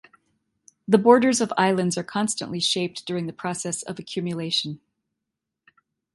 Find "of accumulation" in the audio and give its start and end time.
3.83-4.81